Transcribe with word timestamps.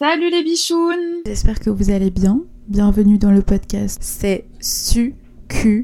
Salut 0.00 0.30
les 0.30 0.44
bichounes 0.44 1.22
J'espère 1.26 1.58
que 1.58 1.70
vous 1.70 1.90
allez 1.90 2.10
bien. 2.10 2.42
Bienvenue 2.68 3.18
dans 3.18 3.32
le 3.32 3.42
podcast. 3.42 3.98
C'est 4.00 4.44
succulent. 4.60 5.82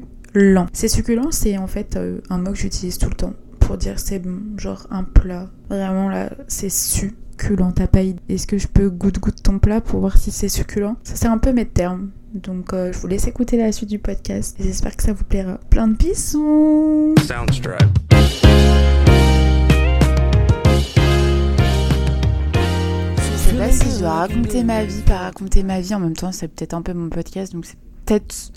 C'est 0.71 0.87
succulent, 0.87 1.31
c'est 1.31 1.57
en 1.57 1.67
fait 1.67 1.97
euh, 1.97 2.21
un 2.29 2.37
mot 2.37 2.51
que 2.51 2.57
j'utilise 2.57 2.97
tout 2.97 3.09
le 3.09 3.15
temps 3.15 3.33
pour 3.59 3.75
dire 3.75 3.99
c'est 3.99 4.19
bon, 4.19 4.39
genre 4.57 4.87
un 4.89 5.03
plat. 5.03 5.49
Vraiment 5.69 6.07
là, 6.07 6.29
c'est 6.47 6.69
succulent. 6.69 7.73
T'as 7.73 7.87
pas 7.87 8.03
idée. 8.03 8.21
Est-ce 8.29 8.47
que 8.47 8.57
je 8.57 8.69
peux 8.69 8.89
goûte 8.89 9.19
goûte 9.19 9.43
ton 9.43 9.59
plat 9.59 9.81
pour 9.81 9.99
voir 9.99 10.17
si 10.17 10.31
c'est 10.31 10.47
succulent? 10.47 10.95
Ça 11.03 11.15
c'est 11.17 11.27
un 11.27 11.37
peu 11.37 11.51
mes 11.51 11.65
termes. 11.65 12.11
Donc 12.33 12.71
euh, 12.71 12.93
je 12.93 12.99
vous 12.99 13.07
laisse 13.07 13.27
écouter 13.27 13.57
la 13.57 13.73
suite 13.73 13.89
du 13.89 13.99
podcast. 13.99 14.55
J'espère 14.61 14.95
que 14.95 15.03
ça 15.03 15.11
vous 15.11 15.25
plaira. 15.25 15.59
Plein 15.69 15.89
de 15.89 15.95
bisous 15.95 17.15
Soundstripe. 17.27 17.99
Raconter 24.27 24.63
ma 24.63 24.83
vie, 24.83 25.01
pas 25.05 25.19
raconter 25.19 25.61
ma 25.61 25.79
vie. 25.81 25.93
En 25.93 25.99
même 25.99 26.15
temps, 26.15 26.31
c'est 26.31 26.47
peut-être 26.47 26.73
un 26.73 26.81
peu 26.81 26.93
mon 26.93 27.09
podcast, 27.09 27.53
donc 27.53 27.65
c'est 27.65 27.77
peut-être 28.05 28.51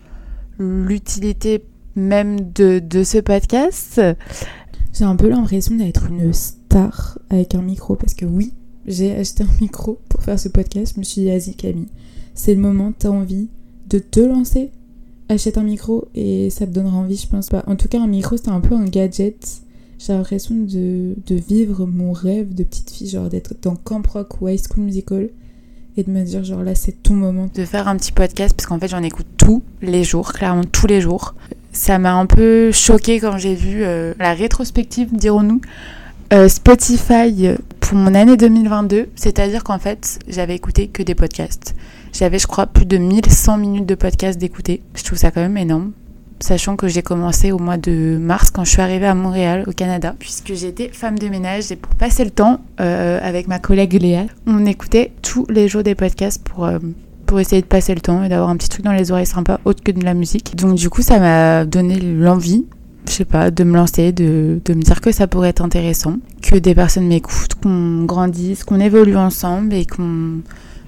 l'utilité 0.59 1.63
même 1.95 2.53
de, 2.53 2.79
de 2.79 3.05
ce 3.05 3.19
podcast. 3.19 4.01
J'ai 4.95 5.05
un 5.05 5.17
peu 5.17 5.29
l'impression 5.29 5.77
d'être 5.77 6.07
une 6.11 6.33
star 6.33 7.19
avec 7.29 7.55
un 7.55 7.61
micro, 7.61 7.97
parce 7.97 8.15
que 8.15 8.25
oui, 8.25 8.55
j'ai 8.87 9.15
acheté 9.15 9.45
un 9.45 9.61
micro 9.61 10.01
pour 10.09 10.23
faire 10.23 10.41
ce 10.41 10.49
podcast. 10.49 10.95
Je 10.95 11.01
me 11.01 11.05
suis 11.05 11.23
dit, 11.23 11.29
vas-y 11.29 11.55
Camille, 11.55 11.89
c'est 12.35 12.55
le 12.55 12.61
moment, 12.61 12.93
t'as 12.99 13.11
envie 13.11 13.51
de 13.89 13.99
te 13.99 14.21
lancer. 14.21 14.71
Achète 15.29 15.59
un 15.59 15.65
micro 15.65 16.09
et 16.15 16.49
ça 16.49 16.67
te 16.67 16.73
donnera 16.73 16.97
envie, 16.97 17.19
je 17.19 17.29
pense 17.29 17.51
pas. 17.51 17.63
En 17.67 17.77
tout 17.77 17.89
cas, 17.89 18.01
un 18.01 18.07
micro, 18.07 18.39
c'était 18.39 18.49
un 18.49 18.61
peu 18.61 18.75
un 18.75 18.87
gadget 18.87 19.63
j'ai 19.99 20.13
l'impression 20.13 20.55
de, 20.55 21.17
de, 21.27 21.35
vivre 21.35 21.85
mon 21.85 22.13
rêve 22.13 22.55
de 22.55 22.63
petite 22.63 22.89
fille, 22.91 23.09
genre 23.09 23.29
d'être 23.29 23.55
dans 23.61 23.75
Camp 23.75 24.07
Rock 24.07 24.41
ou 24.41 24.47
High 24.47 24.61
School 24.61 24.85
Musical 24.85 25.29
et 25.99 26.05
de 26.05 26.11
me 26.11 26.23
dire 26.23 26.45
genre 26.45 26.63
là 26.63 26.75
c'est 26.75 27.03
ton 27.03 27.15
moment 27.15 27.49
de 27.53 27.65
faire 27.65 27.89
un 27.89 27.97
petit 27.97 28.13
podcast 28.13 28.55
parce 28.57 28.67
qu'en 28.67 28.79
fait 28.79 28.89
j'en 28.89 29.03
écoute 29.03 29.27
tous 29.37 29.63
les 29.83 30.05
jours, 30.05 30.33
clairement 30.33 30.65
tous 30.65 30.87
les 30.87 31.01
jours. 31.01 31.35
Ça 31.73 31.99
m'a 31.99 32.15
un 32.15 32.27
peu 32.27 32.71
choqué 32.73 33.21
quand 33.21 33.37
j'ai 33.37 33.55
vu 33.55 33.83
euh, 33.83 34.15
la 34.19 34.33
rétrospective, 34.33 35.09
dirons-nous, 35.13 35.61
euh, 36.33 36.49
Spotify 36.49 37.49
pour 37.81 37.97
mon 37.97 38.15
année 38.15 38.37
2022, 38.37 39.09
c'est-à-dire 39.17 39.65
qu'en 39.65 39.79
fait 39.79 40.21
j'avais 40.29 40.55
écouté 40.55 40.87
que 40.87 41.03
des 41.03 41.17
podcasts. 41.17 41.75
J'avais 42.13 42.39
je 42.39 42.47
crois 42.47 42.67
plus 42.67 42.87
de 42.87 42.97
1100 42.97 43.59
minutes 43.59 43.87
de 43.87 43.95
podcasts 43.97 44.39
d'écouter. 44.39 44.83
Je 44.95 45.03
trouve 45.03 45.19
ça 45.19 45.33
quand 45.33 45.41
même 45.41 45.57
énorme 45.57 45.93
sachant 46.41 46.77
que 46.77 46.89
j'ai 46.89 47.03
commencé 47.03 47.53
au 47.53 47.59
mois 47.59 47.77
de 47.77 48.19
mars 48.21 48.51
quand 48.51 48.65
je 48.65 48.71
suis 48.71 48.83
arrivée 48.83 49.07
à 49.07 49.15
Montréal, 49.15 49.65
au 49.67 49.73
Canada, 49.73 50.15
puisque 50.19 50.55
j'étais 50.55 50.89
femme 50.93 51.19
de 51.19 51.29
ménage 51.29 51.73
et 51.73 51.77
pour 51.77 51.95
passer 51.95 52.25
le 52.25 52.31
temps 52.31 52.61
euh, 52.81 53.19
avec 53.23 53.49
ma 53.49 53.59
collègue 53.59 54.01
Léa, 54.01 54.27
on 54.47 54.65
écoutait 54.67 55.13
tous 55.23 55.47
les 55.49 55.69
jours 55.69 55.83
des 55.83 55.95
podcasts 55.95 56.43
pour, 56.43 56.65
euh, 56.65 56.79
pour 57.27 57.41
essayer 57.41 57.63
de 57.63 57.67
passer 57.67 57.95
le 57.95 58.01
temps 58.01 58.23
et 58.23 58.29
d'avoir 58.29 58.51
un 58.51 58.57
petit 58.57 58.69
truc 58.69 58.85
dans 58.85 58.93
les 58.93 59.11
oreilles 59.11 59.27
sympa 59.27 59.61
autre 59.65 59.83
que 59.83 59.93
de 59.93 60.05
la 60.05 60.15
musique. 60.15 60.57
Donc 60.57 60.75
du 60.75 60.91
coup, 60.91 61.03
ça 61.03 61.19
m'a 61.19 61.65
donné 61.65 61.99
l'envie 62.01 62.67
je 63.09 63.15
sais 63.15 63.25
pas, 63.25 63.51
de 63.51 63.65
me 63.65 63.75
lancer, 63.75 64.13
de, 64.13 64.61
me 64.69 64.83
dire 64.83 65.01
que 65.01 65.13
ça 65.13 65.27
pourrait 65.27 65.49
être 65.49 65.63
intéressant, 65.63 66.19
que 66.43 66.57
des 66.57 66.75
personnes 66.75 67.07
m'écoutent, 67.07 67.55
qu'on 67.55 68.05
grandisse, 68.05 68.65
qu'on 68.65 68.81
évolue 68.81 69.17
ensemble 69.17 69.73
et 69.75 69.87
qu'on 69.87 70.43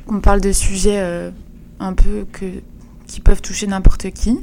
qu'on 0.07 0.21
parle 0.21 0.41
de 0.41 0.51
sujets 0.51 0.99
euh, 0.99 1.31
un 1.79 1.93
peu 1.93 2.27
que, 2.33 2.45
qui 3.07 3.21
peuvent 3.21 3.41
toucher 3.41 3.69
n'importe 3.69 4.11
qui. 4.11 4.41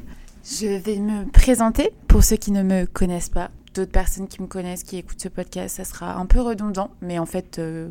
Je 0.50 0.68
vais 0.68 0.96
me 0.96 1.30
présenter 1.30 1.92
pour 2.08 2.24
ceux 2.24 2.38
qui 2.38 2.52
ne 2.52 2.64
me 2.64 2.86
connaissent 2.86 3.28
pas. 3.28 3.52
D'autres 3.74 3.92
personnes 3.92 4.30
qui 4.30 4.42
me 4.42 4.48
connaissent, 4.48 4.84
qui 4.84 4.96
écoutent 4.96 5.22
ce 5.22 5.28
podcast, 5.28 5.76
ça 5.76 5.84
sera 5.84 6.16
un 6.16 6.26
peu 6.26 6.40
redondant, 6.40 6.90
mais 7.02 7.20
en 7.20 7.26
fait, 7.26 7.60
euh, 7.60 7.90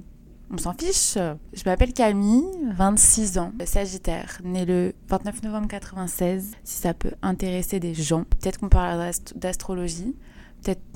on 0.50 0.56
s'en 0.56 0.72
fiche. 0.72 1.18
Je 1.52 1.62
m'appelle 1.66 1.92
Camille, 1.92 2.46
26 2.74 3.36
ans, 3.36 3.52
Sagittaire, 3.66 4.40
née 4.42 4.64
le 4.64 4.94
29 5.08 5.42
novembre 5.42 5.68
96. 5.68 6.52
Si 6.64 6.80
ça 6.80 6.94
peut 6.94 7.12
intéresser 7.20 7.78
des 7.78 7.92
gens, 7.92 8.24
peut-être 8.24 8.58
qu'on 8.58 8.70
parlera 8.70 9.10
d'astrologie. 9.34 10.16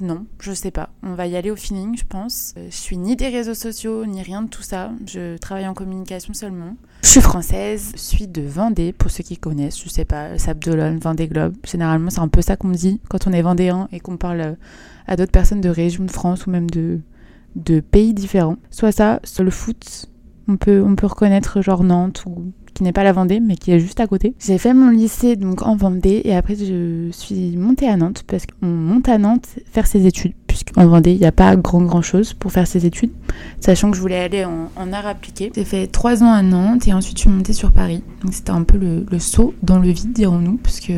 Non, 0.01 0.27
je 0.41 0.53
sais 0.53 0.71
pas. 0.71 0.91
On 1.03 1.15
va 1.15 1.27
y 1.27 1.37
aller 1.37 1.51
au 1.51 1.57
feeling, 1.57 1.97
je 1.97 2.05
pense. 2.05 2.55
Euh, 2.57 2.67
je 2.71 2.77
suis 2.77 2.97
ni 2.97 3.17
des 3.17 3.29
réseaux 3.29 3.55
sociaux, 3.55 4.07
ni 4.07 4.23
rien 4.23 4.43
de 4.43 4.49
tout 4.49 4.63
ça. 4.63 4.91
Je 5.07 5.37
travaille 5.37 5.69
en 5.69 5.75
communication 5.75 6.35
seulement. 6.35 6.77
Je 7.03 7.09
suis 7.09 7.21
française, 7.21 7.93
je 7.95 8.01
suis 8.01 8.29
de 8.29 8.43
Vendée, 8.43 8.93
pour 8.93 9.11
ceux 9.11 9.23
qui 9.23 9.37
connaissent, 9.37 9.83
je 9.83 9.89
sais 9.89 10.05
pas, 10.05 10.39
Sable 10.39 10.61
d'Olonne, 10.61 10.99
Vendée 10.99 11.29
Globe. 11.29 11.55
Généralement, 11.65 12.11
c'est 12.11 12.21
un 12.21 12.29
peu 12.29 12.43
ça 12.43 12.57
qu'on 12.57 12.69
me 12.69 12.75
dit 12.75 13.01
quand 13.09 13.27
on 13.27 13.33
est 13.33 13.43
vendéen 13.43 13.89
et 13.93 14.01
qu'on 14.01 14.17
parle 14.17 14.41
euh, 14.41 14.55
à 15.07 15.17
d'autres 15.17 15.33
personnes 15.33 15.61
de 15.61 15.71
régions 15.71 16.05
de 16.05 16.11
France 16.11 16.47
ou 16.47 16.51
même 16.51 16.71
de, 16.71 17.01
de 17.57 17.81
pays 17.81 18.15
différents. 18.15 18.57
Soit 18.71 18.93
ça, 18.93 19.21
soit 19.25 19.45
le 19.45 19.51
foot. 19.51 20.07
On 20.51 20.57
peut, 20.57 20.83
on 20.85 20.97
peut 20.97 21.07
reconnaître 21.07 21.63
genre 21.63 21.85
Nantes 21.85 22.25
qui 22.75 22.83
n'est 22.83 22.93
pas 22.93 23.05
la 23.05 23.13
Vendée, 23.13 23.39
mais 23.39 23.55
qui 23.55 23.71
est 23.71 23.79
juste 23.79 24.01
à 24.01 24.09
côté. 24.09 24.35
J'ai 24.41 24.59
fait 24.59 24.75
mon 24.75 24.91
lycée 24.91 25.37
donc 25.37 25.63
en 25.63 25.77
Vendée 25.77 26.23
et 26.25 26.35
après 26.35 26.57
je 26.57 27.09
suis 27.13 27.57
montée 27.57 27.87
à 27.87 27.97
Nantes 27.97 28.25
parce 28.27 28.47
qu'on 28.47 28.67
monte 28.67 29.09
à 29.09 29.19
Nantes 29.19 29.47
faire 29.71 29.87
ses 29.87 30.07
études, 30.07 30.33
puisqu'en 30.49 30.87
Vendée 30.89 31.13
il 31.13 31.21
n'y 31.21 31.27
a 31.27 31.31
pas 31.33 31.55
grand 31.55 31.83
grand 31.83 32.03
chose 32.03 32.35
pour 32.35 32.51
faire 32.51 32.67
ses 32.67 32.85
études, 32.85 33.13
sachant 33.61 33.93
que 33.93 33.97
je 33.97 34.03
voulais 34.03 34.19
aller 34.19 34.45
en, 34.45 34.71
en 34.77 34.93
art 34.93 35.07
appliqué. 35.07 35.53
J'ai 35.55 35.65
fait 35.65 35.87
trois 35.87 36.25
ans 36.25 36.33
à 36.33 36.43
Nantes 36.43 36.89
et 36.89 36.95
ensuite 36.95 37.19
je 37.19 37.23
suis 37.23 37.31
montée 37.31 37.53
sur 37.53 37.71
Paris. 37.71 38.03
Donc 38.23 38.35
c'était 38.35 38.51
un 38.51 38.65
peu 38.65 38.77
le, 38.77 39.07
le 39.09 39.19
saut 39.21 39.55
dans 39.63 39.79
le 39.79 39.89
vide, 39.91 40.13
dirons-nous, 40.13 40.57
puisque 40.57 40.93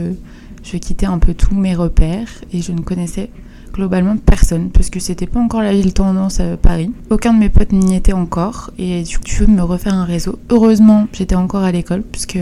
je 0.63 0.77
quittais 0.77 1.07
un 1.07 1.19
peu 1.19 1.35
tous 1.35 1.55
mes 1.55 1.75
repères 1.75 2.29
et 2.53 2.63
je 2.63 2.73
ne 2.73 2.81
connaissais 2.81 3.31
globalement 3.73 4.17
personne 4.17 4.71
parce 4.71 4.91
que 4.91 5.01
c'était 5.01 5.27
pas 5.27 5.41
encore 5.41 5.63
la 5.63 5.73
ville 5.73 5.93
tendance 5.93 6.41
à 6.41 6.57
Paris. 6.57 6.91
Aucun 7.11 7.33
de 7.33 7.39
mes 7.39 7.49
potes 7.49 7.73
n'y 7.73 7.97
était 7.97 8.13
encore 8.13 8.71
et 8.79 9.03
du 9.03 9.19
coup 9.19 9.25
je 9.27 9.45
veux 9.45 9.47
me 9.51 9.63
refaire 9.63 9.95
un 9.95 10.05
réseau. 10.05 10.39
Heureusement 10.51 11.07
j'étais 11.13 11.35
encore 11.35 11.63
à 11.63 11.73
l'école 11.73 12.03
puisque 12.03 12.39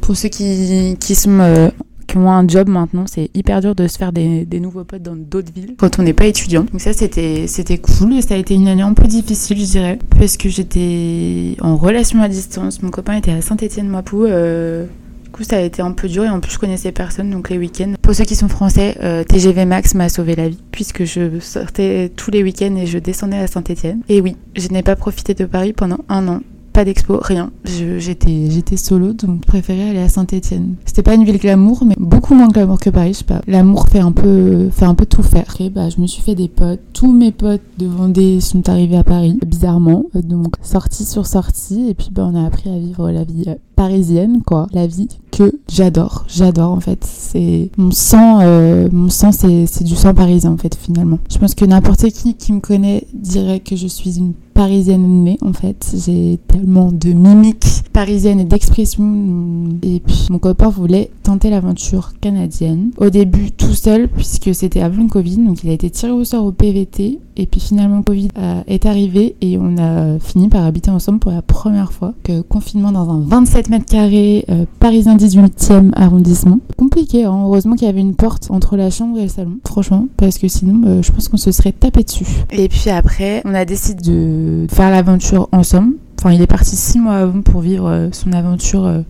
pour 0.00 0.16
ceux 0.16 0.28
qui, 0.28 0.96
euh, 1.26 1.70
qui 2.06 2.16
ont 2.16 2.30
un 2.30 2.46
job 2.46 2.68
maintenant, 2.68 3.04
c'est 3.06 3.30
hyper 3.34 3.60
dur 3.60 3.74
de 3.74 3.86
se 3.86 3.98
faire 3.98 4.12
des, 4.12 4.46
nouveaux 4.60 4.84
potes 4.84 5.02
dans 5.02 5.16
d'autres 5.16 5.52
villes 5.52 5.74
quand 5.76 5.98
on 5.98 6.02
n'est 6.02 6.12
pas 6.12 6.26
étudiant. 6.26 6.64
Donc 6.64 6.80
ça 6.80 6.92
c'était 6.92 7.46
c'était 7.48 7.78
cool. 7.78 8.22
Ça 8.22 8.34
a 8.34 8.36
été 8.36 8.54
une 8.54 8.68
année 8.68 8.82
un 8.82 8.94
peu 8.94 9.06
difficile 9.06 9.58
je 9.58 9.64
dirais 9.64 9.98
parce 10.18 10.36
que 10.36 10.48
j'étais 10.48 11.56
en 11.60 11.76
relation 11.76 12.22
à 12.22 12.28
distance. 12.28 12.82
Mon 12.82 12.90
copain 12.90 13.16
était 13.16 13.32
à 13.32 13.40
Saint-Étienne-Mapou. 13.40 14.24
Euh, 14.24 14.86
coup, 15.32 15.42
ça 15.42 15.56
a 15.56 15.60
été 15.60 15.82
un 15.82 15.92
peu 15.92 16.08
dur 16.08 16.24
et 16.24 16.28
en 16.28 16.40
plus, 16.40 16.52
je 16.52 16.58
connaissais 16.58 16.92
personne, 16.92 17.30
donc 17.30 17.50
les 17.50 17.58
week-ends. 17.58 17.94
Pour 18.00 18.14
ceux 18.14 18.24
qui 18.24 18.36
sont 18.36 18.48
français, 18.48 18.96
euh, 19.02 19.24
TGV 19.24 19.64
Max 19.64 19.94
m'a 19.94 20.08
sauvé 20.08 20.36
la 20.36 20.48
vie 20.48 20.58
puisque 20.70 21.04
je 21.04 21.40
sortais 21.40 22.10
tous 22.14 22.30
les 22.30 22.42
week-ends 22.42 22.76
et 22.76 22.86
je 22.86 22.98
descendais 22.98 23.38
à 23.38 23.46
Saint-Etienne. 23.46 24.00
Et 24.08 24.20
oui, 24.20 24.36
je 24.56 24.68
n'ai 24.68 24.82
pas 24.82 24.96
profité 24.96 25.34
de 25.34 25.44
Paris 25.44 25.72
pendant 25.72 25.98
un 26.08 26.28
an. 26.28 26.40
Pas 26.72 26.86
d'expo, 26.86 27.18
rien. 27.20 27.50
J'étais 27.66 28.78
solo, 28.78 29.12
donc 29.12 29.42
je 29.42 29.46
préférais 29.46 29.90
aller 29.90 29.98
à 29.98 30.08
Saint-Etienne. 30.08 30.76
C'était 30.86 31.02
pas 31.02 31.14
une 31.14 31.24
ville 31.24 31.36
glamour, 31.36 31.84
mais 31.84 31.94
beaucoup 31.98 32.34
moins 32.34 32.48
glamour 32.48 32.80
que 32.80 32.88
Paris, 32.88 33.12
je 33.12 33.18
sais 33.18 33.24
pas. 33.24 33.42
L'amour 33.46 33.88
fait 33.88 33.98
un 33.98 34.12
peu 34.12 34.70
fait 34.70 34.86
un 34.86 34.94
peu 34.94 35.04
tout 35.04 35.22
faire. 35.22 35.42
Après, 35.42 35.68
bah, 35.68 35.90
je 35.90 36.00
me 36.00 36.06
suis 36.06 36.22
fait 36.22 36.34
des 36.34 36.48
potes. 36.48 36.80
Tous 36.94 37.12
mes 37.12 37.30
potes 37.30 37.60
de 37.78 37.86
Vendée 37.86 38.40
sont 38.40 38.66
arrivés 38.70 38.96
à 38.96 39.04
Paris, 39.04 39.38
bizarrement. 39.46 40.06
Donc, 40.14 40.54
sortie 40.62 41.04
sur 41.04 41.26
sortie, 41.26 41.90
et 41.90 41.94
puis 41.94 42.08
bah, 42.10 42.26
on 42.32 42.42
a 42.42 42.46
appris 42.46 42.70
à 42.70 42.78
vivre 42.78 43.10
la 43.10 43.24
vie 43.24 43.44
parisienne, 43.76 44.40
quoi. 44.42 44.66
La 44.72 44.86
vie 44.86 45.08
que 45.32 45.52
j'adore. 45.68 46.24
J'adore, 46.28 46.72
en 46.72 46.80
fait. 46.80 47.04
C'est 47.04 47.70
mon 47.76 47.90
sang, 47.90 48.40
euh, 48.42 48.88
mon 48.92 49.08
sang, 49.08 49.32
c'est 49.32 49.82
du 49.82 49.96
sang 49.96 50.14
parisien, 50.14 50.52
en 50.52 50.56
fait, 50.56 50.76
finalement. 50.76 51.18
Je 51.30 51.38
pense 51.38 51.54
que 51.54 51.64
n'importe 51.64 52.08
qui 52.10 52.34
qui 52.34 52.52
me 52.52 52.60
connaît 52.60 53.04
dirait 53.14 53.60
que 53.60 53.74
je 53.74 53.86
suis 53.86 54.18
une 54.18 54.34
parisienne 54.52 55.24
née 55.24 55.38
en 55.42 55.52
fait. 55.52 55.94
J'ai 56.06 56.38
tellement 56.48 56.92
de 56.92 57.12
mimiques 57.12 57.82
parisiennes 57.92 58.40
et 58.40 58.44
d'expressions. 58.44 59.68
Et 59.82 60.00
puis 60.00 60.26
mon 60.30 60.38
copain 60.38 60.68
voulait 60.68 61.10
tenter 61.22 61.50
l'aventure 61.50 62.12
canadienne. 62.20 62.90
Au 62.98 63.10
début 63.10 63.50
tout 63.50 63.74
seul 63.74 64.08
puisque 64.08 64.54
c'était 64.54 64.82
avant 64.82 65.02
le 65.02 65.08
Covid, 65.08 65.38
donc 65.38 65.64
il 65.64 65.70
a 65.70 65.72
été 65.72 65.90
tiré 65.90 66.12
au 66.12 66.24
sort 66.24 66.44
au 66.44 66.52
PVT. 66.52 67.18
Et 67.36 67.46
puis 67.46 67.60
finalement 67.60 68.02
Covid 68.02 68.28
est 68.66 68.86
arrivé 68.86 69.36
et 69.40 69.56
on 69.58 69.78
a 69.78 70.18
fini 70.18 70.48
par 70.48 70.64
habiter 70.64 70.90
ensemble 70.90 71.18
pour 71.18 71.32
la 71.32 71.42
première 71.42 71.92
fois. 71.92 72.14
Que 72.22 72.42
confinement 72.42 72.92
dans 72.92 73.08
un 73.10 73.20
27 73.20 73.70
mètres 73.70 73.86
carrés 73.86 74.44
euh, 74.50 74.66
parisien 74.80 75.16
18e 75.26 75.90
arrondissement. 75.94 76.58
Compliqué, 76.76 77.24
hein. 77.24 77.42
heureusement 77.44 77.74
qu'il 77.74 77.86
y 77.86 77.90
avait 77.90 78.00
une 78.00 78.14
porte 78.14 78.50
entre 78.50 78.76
la 78.76 78.90
chambre 78.90 79.18
et 79.18 79.22
le 79.22 79.28
salon. 79.28 79.58
Franchement, 79.66 80.06
parce 80.16 80.38
que 80.38 80.48
sinon 80.48 80.82
euh, 80.86 81.02
je 81.02 81.12
pense 81.12 81.28
qu'on 81.28 81.36
se 81.36 81.52
serait 81.52 81.72
tapé 81.72 82.02
dessus. 82.02 82.26
Et 82.50 82.68
puis 82.68 82.90
après, 82.90 83.42
on 83.44 83.54
a 83.54 83.64
décidé 83.64 84.02
de 84.10 84.66
faire 84.70 84.90
l'aventure 84.90 85.48
ensemble. 85.52 85.94
Enfin, 86.18 86.32
il 86.32 86.42
est 86.42 86.46
parti 86.46 86.76
six 86.76 86.98
mois 86.98 87.16
avant 87.16 87.42
pour 87.42 87.60
vivre 87.60 87.88
euh, 87.88 88.08
son 88.12 88.32
aventure 88.32 88.84
euh, 88.84 89.00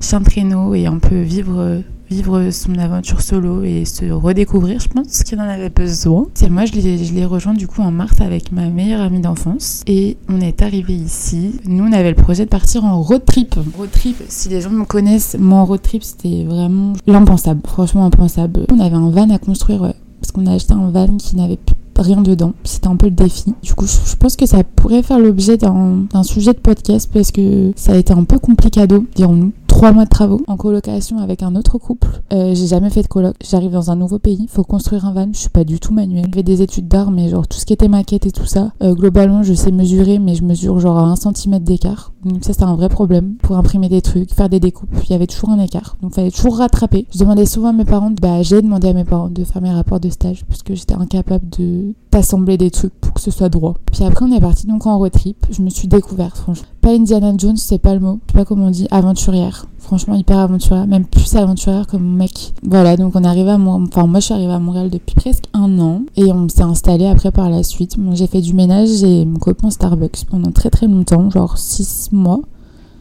chien 0.00 0.20
traîneau 0.20 0.74
et 0.74 0.86
un 0.86 0.98
peu 0.98 1.20
vivre, 1.20 1.82
vivre 2.12 2.50
son 2.50 2.76
aventure 2.78 3.22
solo 3.22 3.62
et 3.62 3.84
se 3.84 4.10
redécouvrir, 4.10 4.80
je 4.80 4.88
pense 4.88 5.22
qu'il 5.22 5.40
en 5.40 5.48
avait 5.48 5.70
besoin. 5.70 6.26
Et 6.42 6.50
moi, 6.50 6.66
je 6.66 6.74
l'ai 6.74 7.24
rejoint 7.24 7.54
du 7.54 7.66
coup 7.66 7.80
en 7.80 7.90
mars 7.90 8.20
avec 8.20 8.52
ma 8.52 8.68
meilleure 8.68 9.00
amie 9.00 9.20
d'enfance 9.20 9.82
et 9.86 10.18
on 10.28 10.40
est 10.40 10.60
arrivé 10.62 10.94
ici. 10.94 11.52
Nous, 11.66 11.84
on 11.84 11.92
avait 11.92 12.10
le 12.10 12.16
projet 12.16 12.44
de 12.44 12.50
partir 12.50 12.84
en 12.84 13.00
road 13.00 13.24
trip. 13.24 13.54
Road 13.78 13.90
trip, 13.90 14.16
si 14.28 14.50
les 14.50 14.60
gens 14.60 14.70
me 14.70 14.84
connaissent, 14.84 15.36
moi 15.38 15.60
en 15.60 15.64
road 15.64 15.80
trip, 15.80 16.02
c'était 16.02 16.44
vraiment 16.44 16.92
l'impensable, 17.06 17.62
franchement 17.66 18.04
impensable. 18.04 18.66
On 18.70 18.80
avait 18.80 18.96
un 18.96 19.10
van 19.10 19.30
à 19.30 19.38
construire, 19.38 19.80
ouais, 19.80 19.94
parce 20.20 20.32
qu'on 20.32 20.46
a 20.46 20.52
acheté 20.52 20.74
un 20.74 20.90
van 20.90 21.16
qui 21.16 21.36
n'avait 21.36 21.58
rien 21.98 22.20
dedans. 22.20 22.52
C'était 22.64 22.88
un 22.88 22.96
peu 22.96 23.06
le 23.06 23.12
défi. 23.12 23.54
Du 23.62 23.74
coup, 23.74 23.86
je 23.86 24.16
pense 24.16 24.36
que 24.36 24.46
ça 24.46 24.64
pourrait 24.64 25.02
faire 25.02 25.18
l'objet 25.18 25.56
d'un 25.56 26.22
sujet 26.22 26.52
de 26.52 26.58
podcast 26.58 27.08
parce 27.12 27.30
que 27.30 27.72
ça 27.76 27.92
a 27.92 27.96
été 27.96 28.12
un 28.12 28.24
peu 28.24 28.38
complicado, 28.38 29.04
dirons-nous 29.14 29.52
trois 29.82 29.90
mois 29.90 30.04
de 30.04 30.10
travaux 30.10 30.40
en 30.46 30.56
colocation 30.56 31.18
avec 31.18 31.42
un 31.42 31.56
autre 31.56 31.76
couple. 31.76 32.22
Euh, 32.32 32.54
j'ai 32.54 32.68
jamais 32.68 32.88
fait 32.88 33.02
de 33.02 33.08
coloc. 33.08 33.34
J'arrive 33.44 33.72
dans 33.72 33.90
un 33.90 33.96
nouveau 33.96 34.20
pays, 34.20 34.46
faut 34.48 34.62
construire 34.62 35.06
un 35.06 35.12
van. 35.12 35.26
Je 35.32 35.38
suis 35.38 35.48
pas 35.48 35.64
du 35.64 35.80
tout 35.80 35.92
manuel. 35.92 36.26
J'ai 36.32 36.44
des 36.44 36.62
études 36.62 36.86
d'art, 36.86 37.10
mais 37.10 37.28
genre 37.28 37.48
tout 37.48 37.58
ce 37.58 37.66
qui 37.66 37.72
était 37.72 37.88
maquette 37.88 38.24
et 38.24 38.30
tout 38.30 38.44
ça. 38.44 38.70
Euh, 38.80 38.94
globalement, 38.94 39.42
je 39.42 39.54
sais 39.54 39.72
mesurer, 39.72 40.20
mais 40.20 40.36
je 40.36 40.44
mesure 40.44 40.78
genre 40.78 40.98
à 40.98 41.02
un 41.02 41.16
centimètre 41.16 41.64
d'écart. 41.64 42.12
Donc 42.24 42.44
ça, 42.44 42.52
c'est 42.52 42.62
un 42.62 42.76
vrai 42.76 42.88
problème 42.88 43.34
pour 43.42 43.56
imprimer 43.56 43.88
des 43.88 44.02
trucs, 44.02 44.32
faire 44.32 44.48
des 44.48 44.60
découpes. 44.60 44.94
Il 45.02 45.10
y 45.10 45.14
avait 45.14 45.26
toujours 45.26 45.50
un 45.50 45.58
écart, 45.58 45.96
donc 46.00 46.14
fallait 46.14 46.30
toujours 46.30 46.58
rattraper. 46.58 47.08
Je 47.12 47.18
demandais 47.18 47.44
souvent 47.44 47.70
à 47.70 47.72
mes 47.72 47.84
parents, 47.84 48.12
bah 48.12 48.42
j'ai 48.42 48.62
demandé 48.62 48.86
à 48.86 48.92
mes 48.92 49.04
parents 49.04 49.30
de 49.30 49.42
faire 49.42 49.62
mes 49.62 49.72
rapports 49.72 49.98
de 49.98 50.10
stage 50.10 50.44
parce 50.44 50.62
que 50.62 50.76
j'étais 50.76 50.94
incapable 50.94 51.48
de 51.58 51.94
d'assembler 52.12 52.58
des 52.58 52.70
trucs 52.70 52.92
pour 53.00 53.14
que 53.14 53.20
ce 53.20 53.30
soit 53.32 53.48
droit. 53.48 53.74
Puis 53.90 54.04
après, 54.04 54.24
on 54.24 54.32
est 54.32 54.40
parti 54.40 54.66
donc 54.66 54.86
en 54.86 54.98
road 54.98 55.10
trip. 55.10 55.44
Je 55.50 55.62
me 55.62 55.70
suis 55.70 55.88
découverte, 55.88 56.36
franchement. 56.36 56.66
Pas 56.82 56.90
Indiana 56.90 57.32
Jones, 57.38 57.56
c'est 57.56 57.78
pas 57.78 57.94
le 57.94 58.00
mot. 58.00 58.20
Je 58.26 58.32
sais 58.32 58.38
pas 58.38 58.44
comment 58.44 58.66
on 58.66 58.70
dit, 58.70 58.86
aventurière 58.90 59.66
franchement 59.92 60.14
hyper 60.14 60.38
aventurière, 60.38 60.86
même 60.86 61.04
plus 61.04 61.36
aventurière 61.36 61.86
que 61.86 61.98
mon 61.98 62.16
mec. 62.16 62.54
Voilà, 62.62 62.96
donc 62.96 63.14
on 63.14 63.24
est 63.24 63.26
arrivé 63.26 63.50
à 63.50 63.58
Montréal, 63.58 63.88
enfin 63.92 64.06
moi 64.06 64.20
je 64.20 64.24
suis 64.26 64.34
arrivée 64.34 64.52
à 64.52 64.58
Montréal 64.58 64.88
depuis 64.88 65.14
presque 65.14 65.44
un 65.52 65.78
an 65.80 66.02
et 66.16 66.32
on 66.32 66.48
s'est 66.48 66.62
installé 66.62 67.06
après 67.06 67.30
par 67.30 67.50
la 67.50 67.62
suite. 67.62 67.96
j'ai 68.12 68.26
fait 68.26 68.40
du 68.40 68.54
ménage 68.54 69.02
et 69.02 69.26
mon 69.26 69.38
copain 69.38 69.68
Starbucks 69.68 70.24
pendant 70.30 70.50
très 70.50 70.70
très 70.70 70.86
longtemps, 70.86 71.28
genre 71.28 71.58
6 71.58 72.10
mois, 72.12 72.40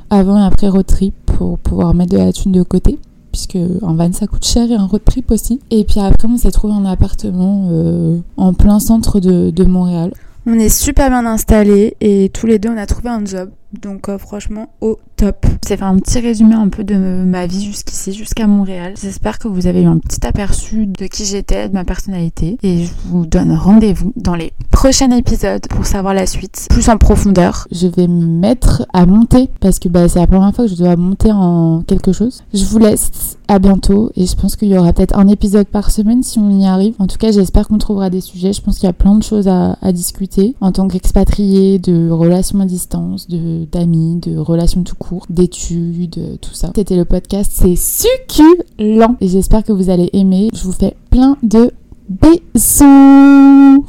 avant 0.09 0.37
et 0.37 0.45
après 0.45 0.67
road 0.67 0.85
trip 0.85 1.13
pour 1.25 1.59
pouvoir 1.59 1.93
mettre 1.93 2.11
de 2.11 2.17
la 2.17 2.33
thune 2.33 2.51
de 2.51 2.63
côté 2.63 2.99
puisque 3.31 3.55
un 3.55 3.93
van 3.93 4.11
ça 4.11 4.27
coûte 4.27 4.45
cher 4.45 4.69
et 4.69 4.75
un 4.75 4.87
road 4.87 5.05
trip 5.05 5.31
aussi. 5.31 5.61
Et 5.69 5.85
puis 5.85 6.01
après 6.01 6.27
on 6.27 6.35
s'est 6.35 6.51
trouvé 6.51 6.73
un 6.73 6.83
appartement 6.83 7.69
euh, 7.71 8.19
en 8.35 8.53
plein 8.53 8.79
centre 8.79 9.21
de, 9.21 9.51
de 9.51 9.63
Montréal. 9.63 10.13
On 10.45 10.55
est 10.55 10.67
super 10.67 11.09
bien 11.09 11.25
installés 11.25 11.95
et 12.01 12.29
tous 12.33 12.47
les 12.47 12.59
deux 12.59 12.69
on 12.69 12.77
a 12.77 12.85
trouvé 12.85 13.09
un 13.09 13.23
job. 13.23 13.51
Donc 13.73 14.09
euh, 14.09 14.17
franchement 14.17 14.69
au 14.81 14.97
top. 15.15 15.45
C'est 15.65 15.77
fait 15.77 15.83
un 15.83 15.97
petit 15.97 16.19
résumé 16.19 16.55
un 16.55 16.67
peu 16.69 16.83
de 16.83 16.95
ma 16.95 17.45
vie 17.45 17.63
jusqu'ici, 17.63 18.11
jusqu'à 18.11 18.47
Montréal. 18.47 18.95
J'espère 19.01 19.39
que 19.39 19.47
vous 19.47 19.67
avez 19.67 19.83
eu 19.83 19.85
un 19.85 19.99
petit 19.99 20.25
aperçu 20.25 20.87
de 20.87 21.05
qui 21.05 21.25
j'étais, 21.25 21.69
de 21.69 21.73
ma 21.73 21.85
personnalité. 21.85 22.57
Et 22.63 22.85
je 22.85 22.91
vous 23.05 23.25
donne 23.25 23.53
rendez-vous 23.53 24.13
dans 24.15 24.35
les 24.35 24.51
prochains 24.71 25.11
épisodes 25.11 25.65
pour 25.69 25.85
savoir 25.85 26.13
la 26.13 26.25
suite, 26.25 26.67
plus 26.69 26.89
en 26.89 26.97
profondeur. 26.97 27.67
Je 27.71 27.87
vais 27.87 28.07
me 28.07 28.25
mettre 28.25 28.85
à 28.93 29.05
monter 29.05 29.49
parce 29.59 29.79
que 29.79 29.87
bah, 29.89 30.09
c'est 30.09 30.19
la 30.19 30.27
première 30.27 30.53
fois 30.53 30.65
que 30.65 30.71
je 30.71 30.75
dois 30.75 30.95
monter 30.95 31.31
en 31.31 31.83
quelque 31.83 32.11
chose. 32.11 32.43
Je 32.53 32.65
vous 32.65 32.79
laisse 32.79 33.37
à 33.47 33.59
bientôt 33.59 34.11
et 34.15 34.25
je 34.25 34.35
pense 34.35 34.55
qu'il 34.55 34.69
y 34.69 34.77
aura 34.77 34.91
peut-être 34.93 35.17
un 35.17 35.27
épisode 35.27 35.67
par 35.67 35.91
semaine 35.91 36.23
si 36.23 36.39
on 36.39 36.49
y 36.49 36.65
arrive. 36.65 36.95
En 36.99 37.07
tout 37.07 37.17
cas, 37.17 37.31
j'espère 37.31 37.67
qu'on 37.67 37.77
trouvera 37.77 38.09
des 38.09 38.21
sujets. 38.21 38.53
Je 38.53 38.61
pense 38.61 38.79
qu'il 38.79 38.87
y 38.87 38.89
a 38.89 38.93
plein 38.93 39.15
de 39.15 39.23
choses 39.23 39.47
à, 39.47 39.77
à 39.81 39.91
discuter 39.91 40.55
en 40.61 40.71
tant 40.71 40.87
qu'expatrié, 40.87 41.77
de 41.77 42.09
relations 42.09 42.59
à 42.59 42.65
distance, 42.65 43.27
de 43.27 43.60
d'amis, 43.65 44.17
de, 44.17 44.37
relations 44.37 44.83
tout 44.83 44.95
court, 44.95 45.25
d'études, 45.29 46.39
tout 46.41 46.53
ça. 46.53 46.71
C'était 46.75 46.95
le 46.95 47.05
podcast, 47.05 47.51
c'est 47.53 47.75
succulent 47.75 49.15
et 49.19 49.27
j'espère 49.27 49.63
que 49.63 49.71
vous 49.71 49.89
allez 49.89 50.09
aimer. 50.13 50.49
Je 50.53 50.63
vous 50.63 50.71
fais 50.71 50.95
plein 51.09 51.37
de 51.43 51.71
bisous. 52.09 53.85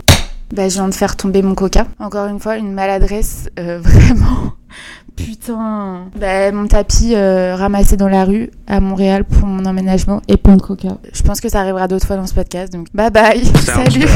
Bah, 0.54 0.69
je 0.69 0.74
viens 0.74 0.88
de 0.88 0.94
faire 0.94 1.16
tomber 1.16 1.40
mon 1.42 1.54
coca. 1.54 1.86
Encore 1.98 2.26
une 2.26 2.38
fois, 2.38 2.56
une 2.58 2.72
maladresse 2.72 3.48
euh, 3.58 3.80
vraiment. 3.82 4.52
Putain. 5.16 6.06
Bah, 6.19 6.52
mon 6.52 6.66
tapis 6.66 7.14
euh, 7.14 7.54
ramassé 7.56 7.96
dans 7.96 8.08
la 8.08 8.24
rue 8.24 8.50
à 8.66 8.80
Montréal 8.80 9.24
pour 9.24 9.46
mon 9.46 9.64
emménagement 9.64 10.20
et 10.28 10.36
plein 10.36 10.56
de 10.56 10.62
coca. 10.62 10.98
Je 11.12 11.22
pense 11.22 11.40
que 11.40 11.48
ça 11.48 11.60
arrivera 11.60 11.88
d'autres 11.88 12.06
fois 12.06 12.16
dans 12.16 12.26
ce 12.26 12.34
podcast. 12.34 12.72
Donc, 12.72 12.88
bye 12.94 13.10
bye. 13.10 13.44
Salut. 13.64 14.06